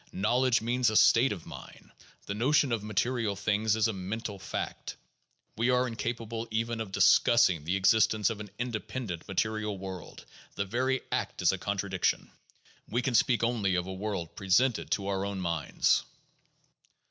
Knowledge 0.13 0.63
means 0.63 0.89
a 0.89 0.95
state 0.95 1.31
of 1.31 1.45
mind; 1.45 1.91
the 2.25 2.33
notion 2.33 2.71
of 2.71 2.81
material 2.83 3.35
things 3.35 3.75
is 3.75 3.87
a 3.87 3.93
mental 3.93 4.39
fact. 4.39 4.95
We 5.55 5.69
are 5.69 5.85
incapable 5.87 6.47
even 6.49 6.81
of 6.81 6.91
discussing 6.91 7.63
the 7.65 7.75
existence 7.75 8.31
of 8.31 8.39
an 8.39 8.49
independent 8.57 9.27
material 9.27 9.77
world; 9.77 10.25
the 10.55 10.65
very 10.65 11.01
act 11.11 11.43
is 11.43 11.51
a 11.51 11.59
contradiction. 11.59 12.31
We 12.89 13.03
can 13.03 13.13
speak 13.13 13.43
only 13.43 13.75
of 13.75 13.85
a 13.85 13.93
world 13.93 14.35
presented 14.35 14.89
to 14.93 15.05
our 15.05 15.23
own 15.23 15.39
minds." 15.39 16.03